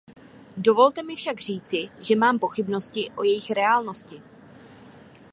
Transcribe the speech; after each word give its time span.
Dovolte 0.57 1.03
mi 1.03 1.15
však 1.15 1.39
říci, 1.39 1.89
že 2.01 2.15
mám 2.15 2.39
pochybnosti 2.39 3.11
o 3.17 3.23
jejich 3.23 3.49
reálnosti. 3.51 4.21